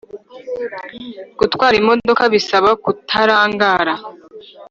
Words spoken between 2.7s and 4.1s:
kutarangara